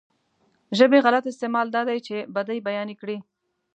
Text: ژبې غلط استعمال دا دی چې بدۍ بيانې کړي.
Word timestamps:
ژبې 0.77 0.99
غلط 1.05 1.23
استعمال 1.29 1.67
دا 1.75 1.81
دی 1.89 1.99
چې 2.07 2.15
بدۍ 2.35 2.59
بيانې 2.67 2.95
کړي. 3.01 3.17